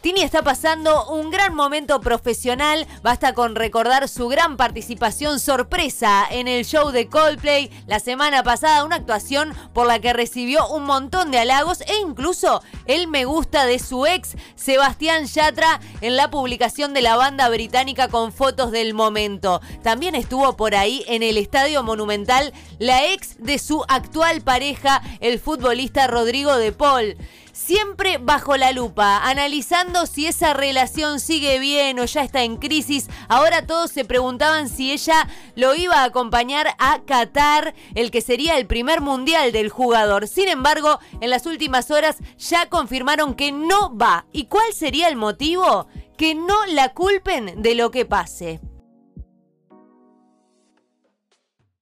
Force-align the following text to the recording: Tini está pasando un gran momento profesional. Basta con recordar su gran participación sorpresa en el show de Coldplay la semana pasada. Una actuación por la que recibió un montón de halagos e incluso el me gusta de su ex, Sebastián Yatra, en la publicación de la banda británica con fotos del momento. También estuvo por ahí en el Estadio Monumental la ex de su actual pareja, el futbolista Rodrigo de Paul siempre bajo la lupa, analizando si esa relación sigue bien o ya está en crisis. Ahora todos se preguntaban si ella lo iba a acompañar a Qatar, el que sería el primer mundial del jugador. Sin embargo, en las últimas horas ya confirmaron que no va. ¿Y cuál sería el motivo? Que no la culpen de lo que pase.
Tini 0.00 0.22
está 0.22 0.42
pasando 0.42 1.08
un 1.08 1.30
gran 1.30 1.56
momento 1.56 2.00
profesional. 2.00 2.86
Basta 3.02 3.34
con 3.34 3.56
recordar 3.56 4.08
su 4.08 4.28
gran 4.28 4.56
participación 4.56 5.40
sorpresa 5.40 6.24
en 6.30 6.46
el 6.46 6.64
show 6.64 6.92
de 6.92 7.08
Coldplay 7.08 7.68
la 7.88 7.98
semana 7.98 8.44
pasada. 8.44 8.84
Una 8.84 8.94
actuación 8.94 9.52
por 9.74 9.88
la 9.88 9.98
que 9.98 10.12
recibió 10.12 10.68
un 10.68 10.84
montón 10.84 11.32
de 11.32 11.40
halagos 11.40 11.80
e 11.80 11.96
incluso 11.96 12.62
el 12.88 13.06
me 13.06 13.24
gusta 13.24 13.66
de 13.66 13.78
su 13.78 14.06
ex, 14.06 14.34
Sebastián 14.56 15.26
Yatra, 15.26 15.78
en 16.00 16.16
la 16.16 16.30
publicación 16.30 16.92
de 16.94 17.02
la 17.02 17.16
banda 17.16 17.48
británica 17.48 18.08
con 18.08 18.32
fotos 18.32 18.72
del 18.72 18.94
momento. 18.94 19.60
También 19.82 20.16
estuvo 20.16 20.56
por 20.56 20.74
ahí 20.74 21.04
en 21.06 21.22
el 21.22 21.38
Estadio 21.38 21.84
Monumental 21.84 22.52
la 22.80 23.06
ex 23.06 23.36
de 23.38 23.58
su 23.58 23.84
actual 23.86 24.40
pareja, 24.40 25.02
el 25.20 25.38
futbolista 25.38 26.08
Rodrigo 26.08 26.56
de 26.56 26.72
Paul 26.72 27.16
siempre 27.58 28.18
bajo 28.18 28.56
la 28.56 28.70
lupa, 28.70 29.18
analizando 29.28 30.06
si 30.06 30.26
esa 30.26 30.54
relación 30.54 31.18
sigue 31.18 31.58
bien 31.58 31.98
o 31.98 32.04
ya 32.04 32.22
está 32.22 32.44
en 32.44 32.56
crisis. 32.56 33.08
Ahora 33.28 33.66
todos 33.66 33.90
se 33.90 34.04
preguntaban 34.04 34.68
si 34.68 34.92
ella 34.92 35.28
lo 35.58 35.74
iba 35.74 36.02
a 36.02 36.04
acompañar 36.04 36.68
a 36.78 37.00
Qatar, 37.04 37.74
el 37.96 38.12
que 38.12 38.20
sería 38.20 38.56
el 38.58 38.68
primer 38.68 39.00
mundial 39.00 39.50
del 39.50 39.70
jugador. 39.70 40.28
Sin 40.28 40.46
embargo, 40.46 41.00
en 41.20 41.30
las 41.30 41.46
últimas 41.46 41.90
horas 41.90 42.18
ya 42.38 42.68
confirmaron 42.68 43.34
que 43.34 43.50
no 43.50 43.96
va. 43.96 44.26
¿Y 44.32 44.44
cuál 44.44 44.72
sería 44.72 45.08
el 45.08 45.16
motivo? 45.16 45.88
Que 46.16 46.36
no 46.36 46.64
la 46.66 46.94
culpen 46.94 47.60
de 47.60 47.74
lo 47.74 47.90
que 47.90 48.06
pase. 48.06 48.60